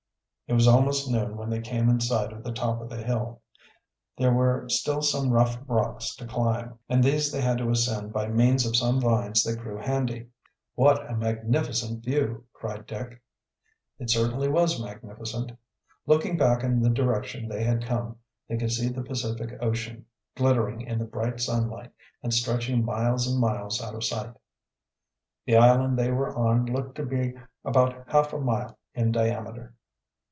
It 0.47 0.53
was 0.55 0.67
almost 0.67 1.09
noon 1.09 1.37
when 1.37 1.49
they 1.49 1.61
came 1.61 1.87
in 1.87 2.01
sight 2.01 2.33
of 2.33 2.43
the 2.43 2.51
top 2.51 2.81
of 2.81 2.89
the 2.89 2.97
hill. 3.01 3.41
There 4.17 4.33
were 4.33 4.67
still 4.67 5.01
some 5.01 5.29
rough 5.29 5.57
rocks 5.65 6.13
to 6.17 6.27
climb, 6.27 6.77
and 6.89 7.01
these 7.01 7.31
they 7.31 7.39
had 7.39 7.57
to 7.59 7.69
ascend 7.69 8.11
by 8.11 8.27
means 8.27 8.65
of 8.65 8.75
some 8.75 8.99
vines 8.99 9.43
that 9.43 9.59
grew 9.59 9.77
handy. 9.77 10.27
"What 10.75 11.09
a 11.09 11.15
magnificent 11.15 12.03
view!" 12.03 12.43
cried 12.51 12.85
Dick. 12.85 13.23
It 13.97 14.09
certainly 14.09 14.49
was 14.49 14.77
magnificent. 14.77 15.53
Looking 16.05 16.35
back 16.35 16.65
in 16.65 16.81
the 16.81 16.89
direction 16.89 17.47
they 17.47 17.63
had 17.63 17.85
come 17.85 18.17
they 18.49 18.57
could 18.57 18.73
see 18.73 18.89
the 18.89 19.03
Pacific 19.03 19.57
Ocean, 19.61 20.05
glittering 20.35 20.81
in 20.81 20.99
the 20.99 21.05
bright 21.05 21.39
sun 21.39 21.69
light 21.69 21.93
and 22.21 22.33
stretching 22.33 22.83
miles 22.83 23.25
and 23.25 23.39
miles 23.39 23.81
out 23.81 23.95
of 23.95 24.03
sight. 24.03 24.33
The 25.45 25.55
island 25.55 25.97
they 25.97 26.11
were 26.11 26.35
on 26.35 26.65
looked 26.65 26.95
to 26.95 27.05
be 27.05 27.35
about 27.63 28.03
half 28.11 28.33
a 28.33 28.37
mile 28.37 28.77
in 28.93 29.13
diameter. 29.13 29.75